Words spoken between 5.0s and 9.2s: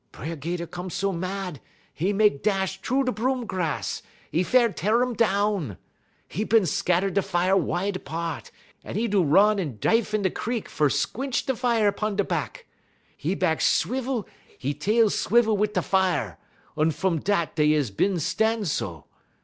um down. 'E bin scatter da' fier wide 'part, un 'e